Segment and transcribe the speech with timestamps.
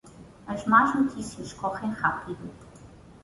[0.53, 2.39] As más notícias correm rápido.